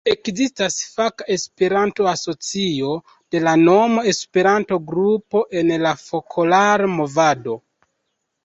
Ekzistas 0.09 0.75
faka 0.93 1.25
Esperanto-asocio 1.35 2.95
de 3.35 3.41
la 3.49 3.53
nomo 3.67 4.07
Esperanto-grupo 4.13 5.45
en 5.61 5.73
la 5.87 5.93
Fokolar-Movado. 6.05 7.61